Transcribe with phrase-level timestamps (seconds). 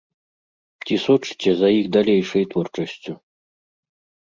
[0.85, 3.13] Ці сочыце за іх далейшай творчасцю?